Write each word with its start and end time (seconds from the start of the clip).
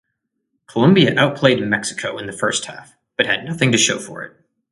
Colombia 0.65 1.13
outplayed 1.15 1.59
Mexico 1.61 2.17
in 2.17 2.25
the 2.25 2.33
first 2.33 2.65
half, 2.65 2.95
but 3.17 3.27
had 3.27 3.45
nothing 3.45 3.71
to 3.71 3.77
show 3.77 3.99
for 3.99 4.23
it. 4.23 4.35